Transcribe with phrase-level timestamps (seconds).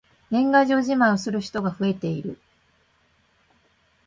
[0.31, 2.39] 年賀状じまいをする人が増えている。